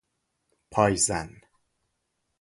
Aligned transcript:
پایزن 0.71 1.41